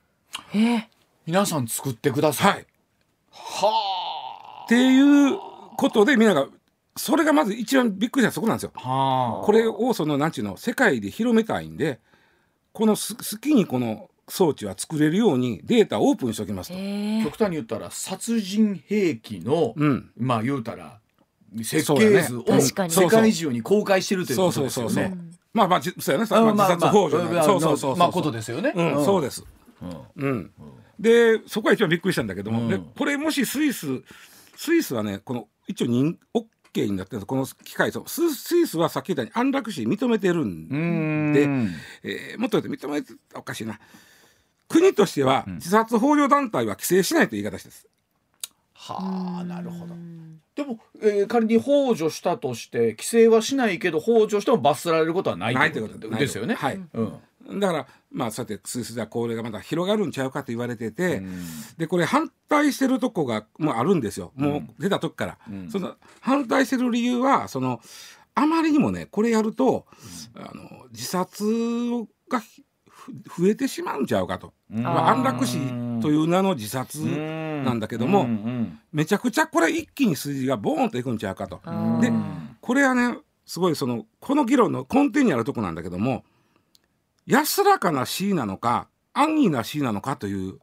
[0.54, 0.84] えー
[1.26, 2.54] 皆さん作ってください。
[2.54, 2.66] はい
[3.32, 5.38] はっていう
[5.76, 6.48] ことでみんなが
[6.96, 8.72] それがまず一番びっくりしたそこなんですよ。
[8.76, 8.80] あ。
[8.80, 9.46] はあ。
[9.46, 12.00] これをそのなんちゅうの世界で広めたいんで
[12.74, 16.76] このす好きにこの装置は作れるようにデータをオープンにしておきますと。
[16.78, 21.00] えー極端に言ったら殺人兵器の、うんまあ言うたら
[21.64, 22.74] 設計図を世
[23.10, 25.18] 界中に公開してるというそうことそうそうそうですよね。。
[25.54, 26.28] まあまあじそうやね。
[26.30, 27.96] あまあ、自殺幇助なんでそうそうそうそう。
[27.96, 28.74] まあことですよね。
[28.76, 29.44] うん、そうです。
[30.18, 30.52] うん。
[31.00, 34.02] でそこが一番びっくりしたんだけども、うんでこれもしスイス
[34.56, 41.34] スイスはねこの一応認 OK になってるこの機械そうススイスはさっき言ったように安楽死認めてるんうん。
[41.34, 41.72] でうん
[42.04, 43.80] えーもっと言うと認めておかしいな
[44.68, 47.88] 国としては自殺幇助団体は規制しないという言い方です。
[48.74, 49.96] はあなるほど。
[50.58, 56.56] でも、えー仮に幇助したとして規制はしないけど幇助しても罰せられることはないないということですよね。
[56.56, 56.80] はい。
[56.94, 57.02] う
[57.54, 57.60] ん。
[57.60, 61.22] だからまあそうやってスイスではこれがまた広がるんちゃうかと言われてて、
[61.78, 64.34] でこれ反対してるとこがもうあるんですよ。
[64.36, 65.38] もう出た時から、
[65.70, 67.80] その反対してる理由はその
[68.36, 69.86] あまりにもねこれやると、
[70.36, 71.44] あの自殺
[72.30, 72.42] が
[73.38, 75.58] 増えてしまうんちゃうかと、まあ、安楽死
[76.02, 81.62] という名の自殺なんだけども、うんめちゃくちゃこれ一気に数字がボーンといくんちゃうかと。
[82.02, 82.12] で
[82.62, 86.24] これはねすごいそのこの議論の根底にあるとこなんだけども
[87.26, 90.60] 安らかな死なのか安易な死なのかという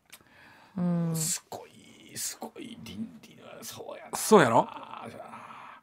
[1.15, 4.69] すごいすごい倫理そうやそうやろ？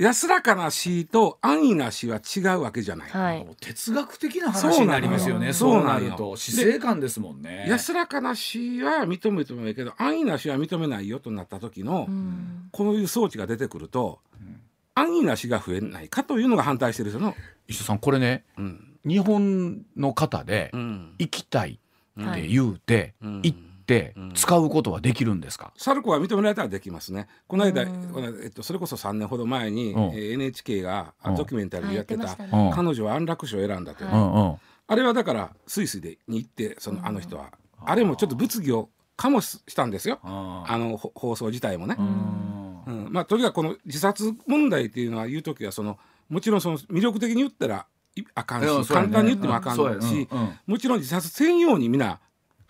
[0.01, 5.53] 安らかな死と安易な死は違うわけじゃない、はい、哲学的な話になりますよね。
[5.53, 6.35] そうなると。
[6.35, 7.65] 死生観ですもんね。
[7.69, 12.09] 安らかな死は認めてもいいけど安易な死は認めないよとなった時の、
[12.71, 14.59] こういう装置が出てくると、うん、
[14.95, 17.35] 安易な死が増えないかというのが反対してる人の
[17.67, 21.79] 石田さんこれね、うん、日本の方で行きたい
[22.19, 27.27] って言うて、行ってて使うことはできるんですか、サルコは認められたらできますね。
[27.47, 32.37] この間、えっと、それこそ3年ほど前に、え NHK がドキュメンタリーでやってた
[32.73, 37.51] 「彼女は安楽死を選んだ」という、あれはだからスイスでに行ってそのあの人は、
[37.83, 40.19] あれもちょっと物議を醸したんですよ。
[40.23, 41.95] あの放送自体もね。
[41.97, 43.07] うん。
[43.11, 47.85] まあ、とにかくこの自殺問題っていうのは言う時はそのもちろんその魅力的に言ったら
[48.35, 50.29] あかんし、簡単に言ってもあかんし、
[50.65, 52.19] もちろん自殺専用に皆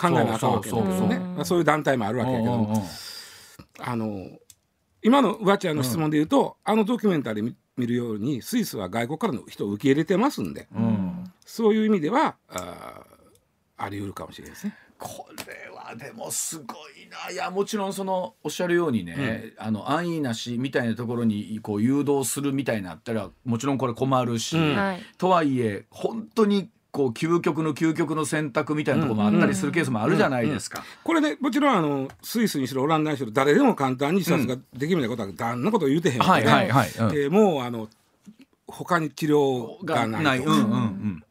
[0.02, 1.46] 考えなあかんわけですよね。
[1.46, 2.88] そういう団体もあるわけやけども。
[3.80, 4.28] あの
[5.04, 10.68] 今の上ちゃんの質問で言うと、あのドキュメンタリー見るようにスイスは外国からの人を受け入れてますんで、
[11.46, 13.02] そういう意味ではあ
[13.78, 14.76] あり得るかもしれないですね。
[15.00, 17.32] これはでもすごいな。
[17.32, 24.78] いやもちろんそのおっしゃるようにね、うん、あの安易なしみたいなところにこう誘導するみたいになったらもちろんこれ困るし、うん、
[25.18, 30.84] とはいえ本当にこう究極の究極の選択みたいなところもあったりするケースもあるじゃないですか。
[31.04, 37.18] これねもちろんあのスイスにしろオランダにしろ誰でも簡単に自殺ができるみたいなことはだんなこと言うてへんわけで、はいはいはい。
[37.18, 37.88] うん、もうあの
[38.68, 40.44] 他に治療がない。
[40.44, 40.50] と、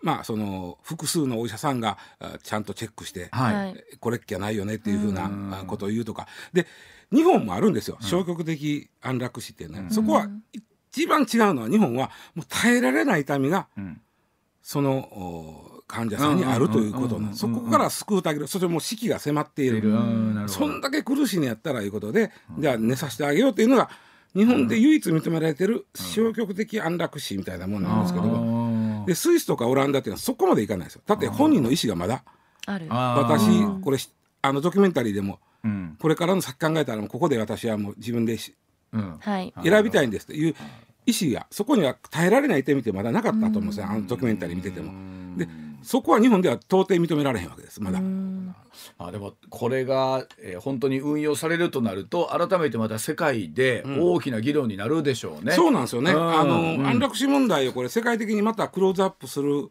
[0.03, 1.99] まあその複数のお医者さんが
[2.42, 6.27] ちゃんとチェックして、はい、これっきゃないよねっていうふうなことを言うとか。
[6.53, 6.66] で
[7.12, 7.99] 日本もあるんですよ。
[8.01, 10.29] 消極的安楽死っていうのは、うん、そこは
[10.92, 14.01] 一番違うのは日本はもう耐えられない痛みが、うん
[14.62, 19.92] その患者さんにあるということなそこから救うてあげるそしてもう死期が迫っている。
[20.46, 23.90] そんだけ苦しいんやったらいうことでじゃあ寝させてあげようというのが
[24.35, 31.03] 日本で唯一認められてる消極的安楽死みたいなもんなんですけどもでスイスとかオランダっていうのはそこまでいかないですよ。
[31.07, 32.23] だって本人の意思がまだ。
[32.66, 33.99] 私これ
[34.42, 35.40] あのドキュメンタリーでも
[35.99, 40.55] これからの先考えたらここで私はもう自分で選びたいんですという
[41.11, 44.92] 意思がそこには耐えられない点見てまだなかったと思うんですよあのドキュメンタリー見てても。
[45.37, 45.49] で
[45.83, 48.01] そこは日本では到底認められへんわけですまだ。
[48.99, 55.51] あでもこれが、えー、本当に運用されるとなると改めてまた世界で大きな議論になるでしょうね。
[55.51, 56.12] うん、そうなんですよね。
[56.12, 59.70] あの、うん、安楽死問題をこれ世界的にまたクローズアップする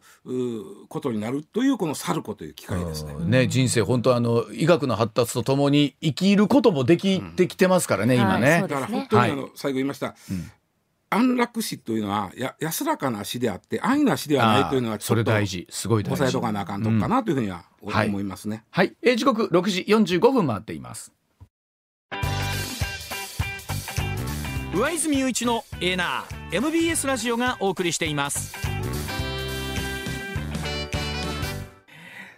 [0.89, 3.13] ことになるというこのサルコという機会ですね。
[3.19, 8.61] ね人生本当あの医学の発達とともに生きることもできてきてますからね、今ね。
[8.61, 10.15] だから本当にあの、最後言いました。
[11.11, 15.67] 安楽死というのはや安らかな死であって安易な死ではないというのはそれ大事。
[15.69, 16.17] すごい大事。
[16.17, 19.85] 抑えとかなあかんとかなというふうには思いますね、はい、はい、えー、時刻6時
[20.17, 21.11] 45分回っています。
[24.73, 28.55] 上泉雄一のエーナー MBS ラジオがお送りしています。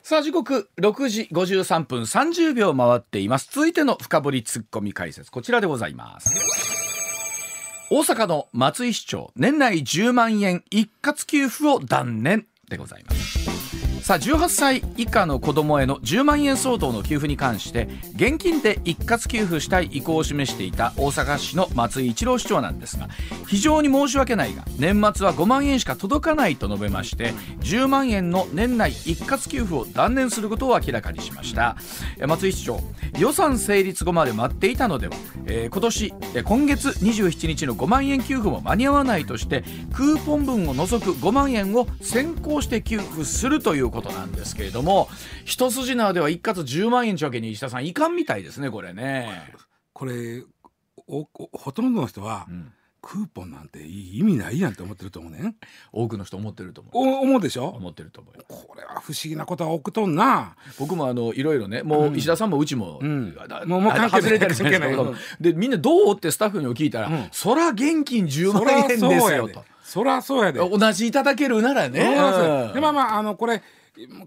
[0.01, 3.49] さあ時刻6時53分30秒回っています。
[3.51, 6.90] 続いての深掘りツッコミ解説こちらでございます
[7.93, 13.60] 大阪の松井市長年内10万円一括給付を断念でございます。
[14.01, 23.09] さあ18歳以下の子どもへの10万円相当の給付に関して現金で一括給付したい意向を示していた大阪市の松井一郎市長なんですが
[23.47, 31.75] 非常に申し訳ないが年末は5万円しか届かないと述べまして10万円の年内一括給付を断念することを明らかにしました。
[32.27, 32.79] 松井市長
[33.19, 35.13] 予算成立後まで待っていたのでは、
[35.45, 45.09] えー、今年今月27日の5万円給付も間に合わないとしてクーポン分を除く5万円を先行して給付するということなんですけれども
[45.45, 49.29] 一筋縄では一括10万円ちわけに石田さんいかんみたいですねこれね。
[49.93, 50.43] これ
[51.07, 52.71] おほとんどの人は、うん。
[53.03, 55.55] クーポンなんて意味ないやんって思ってると思うね。
[55.91, 57.23] 多くの人思ってると思う。
[57.23, 57.65] 思うでしょ？
[57.69, 60.55] 思ってると思うこれは不思議なことは起くとんな。
[60.77, 65.15] 僕もあのいろいろねもう石田さんもうちも、うん、もう外れたりするけど。
[65.39, 69.65] でみんなどうってスタッフに聞いたら、うん、そら現金10万円ですよと。
[69.83, 70.59] そりゃそうやで。
[70.59, 73.63] 同じいただけるならね、うん、でまあまああのこれ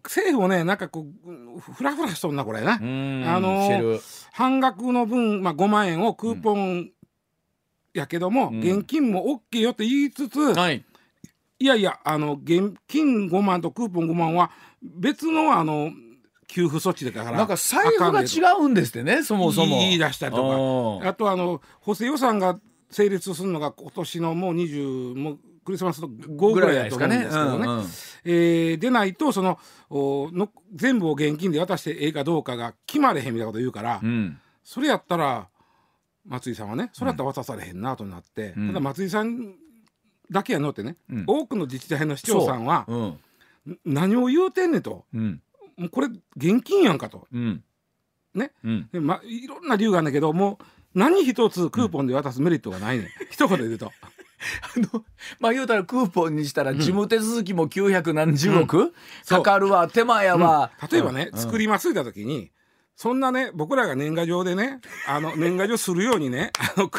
[0.04, 2.74] 政府もねなんかこうふらふらしとんなこれな。
[2.74, 3.98] あの
[4.32, 6.90] 半額の分、まあ、5万円をクーポン
[7.94, 10.84] やけども、うん、現金も OK よって言いつつ、はい、
[11.58, 14.50] いやいやあの現金5万とクーポン5万は
[14.82, 15.90] 別のあの
[16.46, 19.78] 給付措置だからなんか財布が違うんですってねそもそも。
[19.78, 21.08] 言い出したりとか。
[21.08, 22.58] あとあの補正予算が
[22.90, 27.84] 成立するのが今年のもう20もうクリスマス後ぐらいだと思うんですけどね、うんうん、
[28.24, 29.58] えー、でないとその
[29.90, 35.48] おの全部を現金で渡してええかどうかが決まれへんみたいなこと言うから、うん、それやったら
[36.26, 39.54] 松井さんはねそれやったら渡されへんなとなって、ただ松井さん
[40.30, 40.96] だけやのってね、
[41.26, 42.86] 多くの自治体の市長さんは、
[43.84, 47.26] 何を言うてんねんと、もうこれ現金やんかと、
[48.34, 48.52] ね、
[48.92, 53.92] でまいろんな理由があるんだけどもう何一つクーポンで渡すメリットがないね、ん、 一言で言うと。
[54.76, 55.04] あの
[55.40, 58.92] まあ言うたらクーポンにしたら事務手続きも900何十億、うん、
[59.26, 59.88] かかるわ。
[59.88, 62.50] 手間やわ、うん、例えばね、うん、作りますいた時に
[62.96, 66.90] そんなね僕らが年賀状でねあの年賀状するようにねあの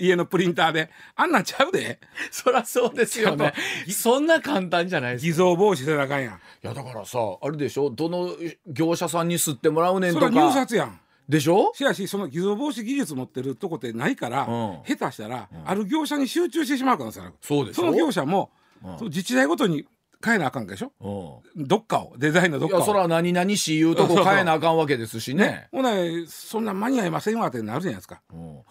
[0.00, 1.98] 家のプリンターであんなんちゃうで。
[2.30, 3.52] そりゃそうですよね。
[3.90, 6.34] そんな簡単じゃないです偽造防止せなあかんやん。
[6.34, 7.90] いやだからさあれでしょ？
[7.90, 8.30] どの
[8.68, 10.28] 業者さんに吸ってもらうねんとか。
[10.28, 11.72] それは入札やんでしょ？
[11.74, 17.12] しやしその偽造防止技術持ってるとこってないから、うん、下手したら、うん、ある業者に集中してしまうから。
[17.12, 18.50] さそうですその業者も、
[18.82, 19.86] うん、自治体ごとに
[20.24, 22.78] 変えなあかんでしょ、うん、どっかをデザインのどっかを。
[22.78, 25.44] いやそら何々しいうとこ変えなあかんわけですしね。
[25.44, 25.68] ね。
[25.70, 25.90] ほな
[26.26, 28.20] そんな間に合いませんわってなるじゃないですか、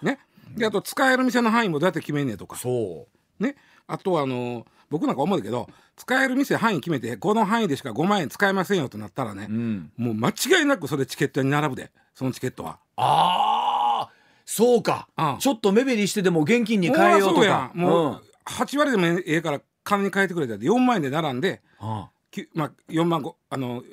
[0.02, 0.20] ね。
[0.58, 2.58] であと使える店の範囲もどうやって決めんねんとか。
[2.58, 3.08] そ
[3.40, 3.44] う。
[3.44, 3.56] ね。
[3.88, 12.80] あとはあの僕なんか思うけど使える店範囲決めてこの範囲でしか5万円使えませんよとなったらね、うん、もう間違いなくそれチケットに並ぶでそのチケットは。
[12.96, 14.10] ああ
[14.44, 17.70] そうか、うん、ちょっと目減りしてでも現金に変えようとか。
[17.76, 23.84] もう8割でもええから金に変えてくれたら4万円で並んで、ああまあ、4万5あの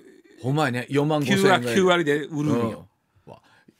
[0.42, 0.86] ほんまやね。
[0.88, 2.88] 4万5千円 9, 9割で売るんよ、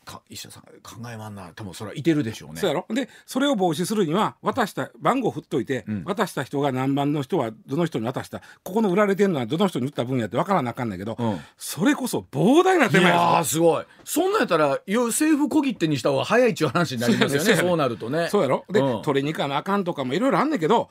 [0.04, 2.60] か医者さん考えまんな多分それはいてるでしょうね。
[2.60, 2.86] そうやろ？
[2.94, 13.84] でそれを防止するには渡した番号振っといて、うん、渡した人が何番の人はどの人に渡したここの売られてるのはどの人に売った分やって分からなあかんないけど、うん、それこそ膨大な手間やすごい。
[14.04, 17.56] そんなんやったら政府小切手にした方が早いっちゅう話になりますよ ね。
[17.56, 18.28] そうなるとね。
[18.30, 18.64] そうやろ？
[18.70, 20.90] で、うん、取りに行かなあかんとかもいろいろあんねんけど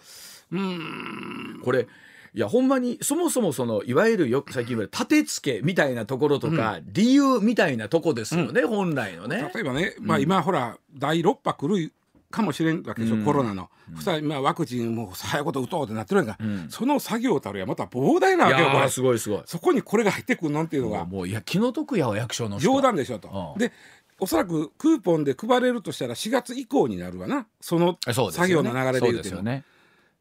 [0.52, 1.62] うん。
[1.64, 1.88] これ
[2.36, 9.52] いやほんまにそもそもそのいわゆるよ最近言われる立て付けみたいなところとか、うん、理由みたいなとこですよね、うん、本来のね。
[9.54, 11.94] 例えばね、まあ、今ほら第6波来る
[12.32, 13.70] かもしれんわけでしょ、うん、コロナの。
[13.96, 19.42] うん、そまあワクチンも早いこと打とうってなってるんが、うん、その作業たるやまた膨大なわけよこれすごいすごい。
[19.46, 21.28] そこにこれが入ってくるのっていうのがもう。
[21.28, 23.54] いや気の毒やわ役所の冗談でしょと。
[23.58, 23.72] で
[24.20, 27.46] おそらくクーポンで配れるとしたら4月以降になるわな。
[27.62, 29.44] その作業の流れで言うても。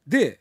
[0.07, 0.39] で、ね、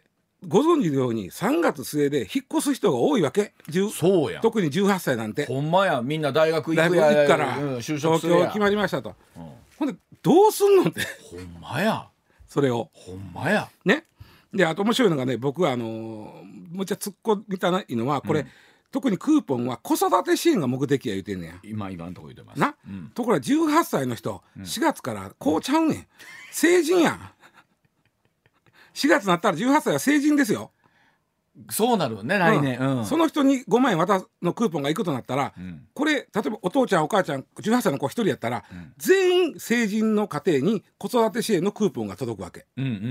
[0.48, 3.54] ご存知のように3月末で引っ越す人が多いわけ。
[3.94, 5.46] そうや特に18歳なんて。
[5.46, 9.44] ほんまやみんな大学行くや行くから、うん、就職東京決まりましたと、うん、
[9.78, 11.02] ほんでどうすんのって。
[11.30, 12.08] ほんまや
[12.48, 12.90] それを。
[12.94, 14.06] ほんまやね。
[14.52, 18.48] であと面白いのがね僕はあのー、もうちょ突っ込みたいのはこれ、うん、
[18.92, 21.54] 特にクーポンは子育て支援が目的や言うてんねや。
[21.64, 22.60] 今今のとこ言ってます。
[22.60, 26.08] な、うん、ところが18歳の人、4月からこうちゃうねん。
[26.52, 27.32] 成人やん
[28.94, 30.72] 4月になったら18歳は成人ですよ。
[31.70, 32.98] そうなるね来年、うん。
[33.00, 38.64] うん、その人に5万円渡すのクーポンがいくとなったら、うん、これ例えばお父ちゃんお母ちゃん18歳の子1人やったら、
[38.98, 42.66] 全員成人の家庭に子育て支援のクーポンが届くわけ。
[42.78, 43.02] うんうんうんう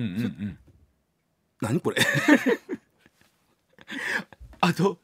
[0.47, 0.59] ん、
[1.61, 1.99] 何これ？
[4.63, 4.99] あと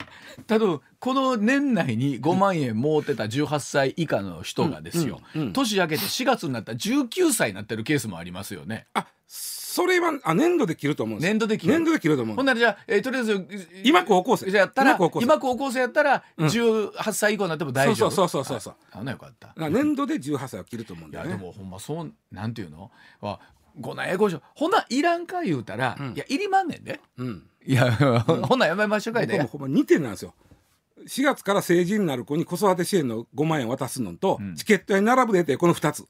[0.46, 5.20] 多分この年内に5万円持ってた18歳以下の人がですよ、
[5.52, 8.86] 年明けて4月になったら19歳になってるケースもありますよね。
[8.94, 9.06] あ
[9.76, 11.28] それはあ年度で切ると思うんです。
[11.28, 11.74] 年度で切る。
[11.74, 21.30] 年度で切ると思うほんならじゃあ、えー、とりあえず今高校生やったら今高校生やったら18歳以降になっても大丈夫、そうそうそうそうあなよかった年度で18歳を切ると思うんだよね。
[21.30, 22.90] いやでもほんまそうなんていうの？
[23.20, 23.38] は
[23.78, 24.40] ごなえごしょ。
[24.54, 30.32] ほないらんか言うたら、うん、いやいりまんねんで、うん、いや、うん、ほんなやめましょうかいでほんま2点なんですよ。
[31.06, 36.06] 4月から成人になる子に子育て支援の5万円渡すのと、チケットに並ぶでてこの2つ。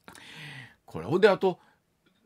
[0.84, 1.58] これほんであと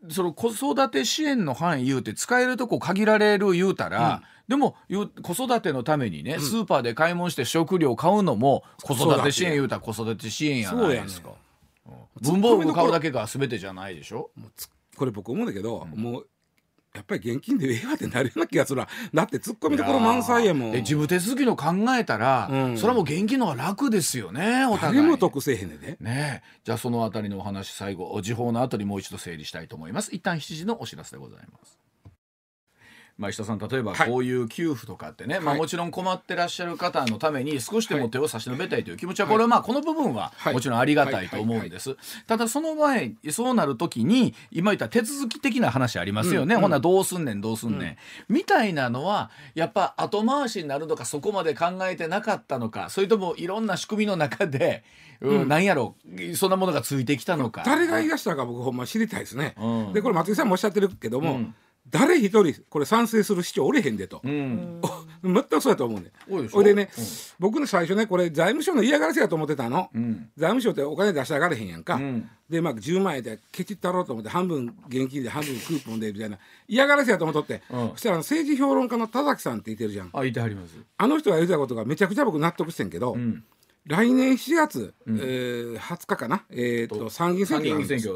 [0.09, 4.77] その子育て支援の範囲言うて使えるとこ限られる言うたら、うん、でも
[5.23, 11.35] 子育てのためにね、うん、スーパーで買い物して食料買うのも子育て支援言うたら子育て支援やないですか、ね、
[12.23, 14.31] 文房具買うだけが全てじゃないでしょ。
[14.97, 16.29] これ僕思うんだけど、うん、もう
[17.01, 18.83] やっぱり現金でええわってなるような気がする
[19.15, 20.73] だって突っ込みどころ満載やもん。
[20.73, 24.97] 事務手続きの考えたら、うん、それはもう現金の方が楽ですよねお互い。
[24.97, 25.97] 誰も得せえへんねで。
[25.99, 30.15] ねじゃあそのあたりのお話最後時報の後にもう一度整理したいと思います。
[30.15, 31.79] 一旦7時のお知らせでございます
[33.21, 41.97] まあ、石田さん例えばこういう給付とかってね、はい、まあ、もちろん困ってらっしゃる方のために少しでも手を差し伸べたいという気持ちはこれはまあこの部分はもちろんありがたいと思うんです。
[42.27, 46.71] ただその前そうなる時に今言った手続き的な話ありますよね、うん、ほん。
[46.71, 47.99] などうすんねんどうすんね
[48.29, 54.83] ん、みたいなのはやっぱ後回しになるのかそこまで考えてなかったのかそれともいろんな仕組みの中で、
[55.21, 55.65] うん、なん。
[55.65, 55.95] やろ
[56.35, 57.63] そんなものがついてきたのか。
[57.67, 59.55] 誰が言い出したか僕ほんま知りたいですね、
[59.93, 61.41] でこれ松井さんもおっしゃってるけども、
[61.89, 64.81] 誰一人これ賛成する市長おれへんでと、うん。
[65.23, 66.13] 全くそうやと思うね
[66.51, 66.89] ほいでね、
[67.39, 70.31] 僕の最初ねこれ財務省の嫌がらせやと思ってたの、うん。
[70.37, 72.31] 財務省ってお金出して上がれへんやんか、うん。
[72.49, 77.89] でまあ10万円でケチったろうと思って半分現金で半分クーポンでみたいな嫌がらせやと思っとって、うん。
[77.91, 80.11] そしたら政治評論家の田崎さんって言ってるじゃん。
[80.13, 80.77] あいてはります。
[80.97, 83.43] あの人が言ってたことがめちゃくちゃ僕納得してんけど、ん。
[83.87, 88.09] 来年7月、えー20日かな、えー、と参議院選挙なんです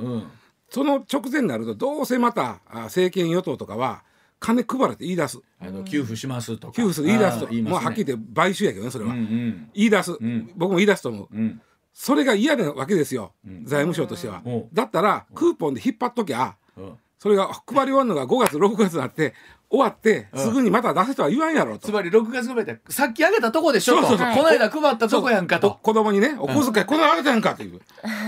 [0.75, 4.03] その直前になるとどうせまたあ政権与党とかは
[4.41, 5.41] 金配れって言い出す。
[5.61, 6.73] あの給付しますとか。
[6.73, 7.47] 給付する言い出すと。
[7.47, 7.63] ね。
[7.63, 9.71] もうはっきり言って買収やけどねそれは、うんうん。
[9.73, 10.51] 言い出す、ん。
[10.57, 11.63] 僕も言い出すと思う、うん。
[11.93, 14.51] それが嫌なわけですよ、財務省としては、う。
[14.51, 16.83] んだったらクーポンで引っ張っときゃう。
[16.83, 19.33] んそれが配り終わるのが5月6月になって
[19.71, 21.87] 終わってすぐにまた出せとは言わんやろと。
[21.87, 21.93] つ。
[21.93, 24.09] まり6月ぐらいでさっきあげたとこでしょと。
[24.09, 24.35] そうそうそう。
[24.35, 25.71] この間配ったとこやんかと。
[25.71, 27.81] と子供にねお小遣いこのあげたやんかっていう。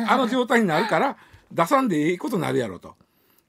[0.09, 1.19] あの状態になるから
[1.53, 2.95] 出さんでいいことになるやろと。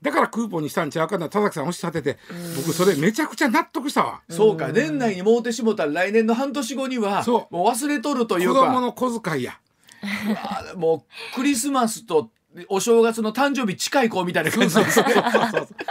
[0.01, 1.27] だからクーポンにしたんちゃうかな。
[1.27, 2.17] 田崎さんおっしゃってて。
[2.55, 4.21] 僕それめちゃくちゃ納得したわ。
[4.29, 4.67] そうか。
[4.69, 7.53] 年内にもうてしもたら来年の半年後にはそう。
[7.53, 8.59] もう忘れとると子いうか。
[8.61, 9.59] 供の小遣いや。
[10.35, 12.29] あもうクリスマスと
[12.69, 15.05] お正月の誕生日近い子みたいな感じですね。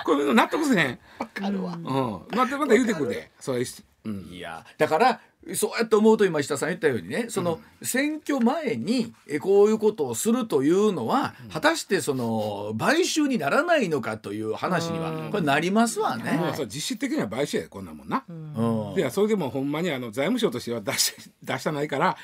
[0.04, 0.98] これ納得せへん。
[1.18, 1.74] わかるわ。
[1.74, 2.36] うん。
[2.36, 3.66] またまた言うてくるでそういう
[4.04, 4.32] うん。
[4.32, 5.20] いやだから
[5.54, 16.32] そうやって思うと今下さん言ったようにねその選挙前にえこういうことをするというのは果たしてその買収にならないのかという話にはこれなりますわね。
[16.32, 18.98] もうそう実質的には買収やこんなもんな、うん。
[18.98, 22.16] いやそれでもほんまにあの財務省としては出し出したないから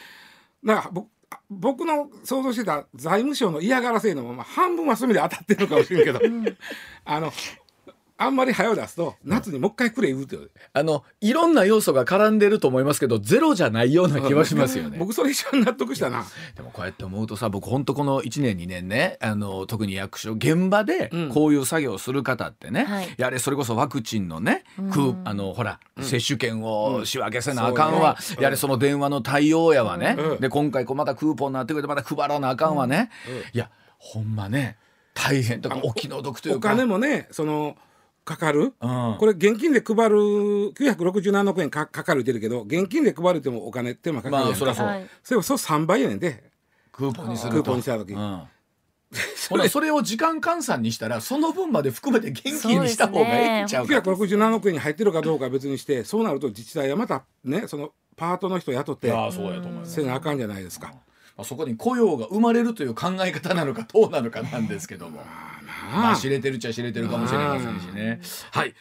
[0.64, 1.08] だから僕あ
[1.50, 6.20] 僕の想像してた財務省の嫌がらせのまま半分はそういう意味で当たってるのかもしれんけど、
[7.04, 7.32] あの
[8.22, 10.38] あんまり早う出すと夏にもう一回くれ言うて、
[10.72, 14.98] あのいろんな要素が絡んでると思いますけどゼロじゃないような気はしますよね。
[14.98, 16.24] 僕それ一番納得したな。
[16.54, 21.28] でもこうやって思うとさ僕本当この1年2年ねあの特に役所現場でうん。
[21.32, 23.08] こういう作業をする方ってね、はい。
[23.16, 28.42] やれそれこそワクチンのね、くあのほら、接種券を仕分けせなあかんわ、そうね。
[28.42, 30.40] やれその電話の対応やわね、うん。
[30.40, 33.10] で今回こうまたクーポンになってくれてまた配らなあかんわね、
[33.54, 34.76] いやほんまね
[35.14, 35.60] 大変。
[35.60, 36.68] とかお気の毒というか。
[36.68, 37.76] お金もねその
[38.24, 39.16] かかる、うん。
[39.18, 40.16] これ現金で配る
[40.72, 45.06] 967億円かかかるって言ってるけど現金で配るってもお金手間かかるやんか、まあそりゃそう、はい。
[45.22, 46.50] それもそう3倍やねんで。
[46.92, 47.56] クーポンにすると。
[47.56, 48.12] クーポンにした時。
[48.12, 48.42] うん。
[49.50, 59.92] ほなそれを時間換算にしたらその分まで含めて現金にした方がええんちゃうか967億円に入ってるかどうかは別にしてそうなると自治体はまたねそのパートの人雇っていやそうやと思います。
[59.92, 60.94] せなあかんじゃないですか。
[61.36, 65.22] まあそこに雇用が生まれるという考え方なのかどうなのかなんですけども、
[65.92, 68.20] まあ知れてるっちゃ知れてるかもしれませんしね。
[68.50, 68.74] はい